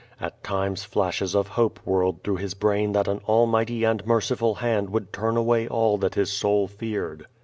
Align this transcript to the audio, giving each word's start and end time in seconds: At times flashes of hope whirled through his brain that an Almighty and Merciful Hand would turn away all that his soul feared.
At 0.19 0.43
times 0.43 0.83
flashes 0.83 1.35
of 1.35 1.49
hope 1.49 1.79
whirled 1.85 2.23
through 2.23 2.37
his 2.37 2.55
brain 2.55 2.93
that 2.93 3.07
an 3.07 3.21
Almighty 3.27 3.83
and 3.83 4.03
Merciful 4.03 4.55
Hand 4.55 4.89
would 4.89 5.13
turn 5.13 5.37
away 5.37 5.67
all 5.67 5.99
that 5.99 6.15
his 6.15 6.31
soul 6.33 6.65
feared. 6.67 7.27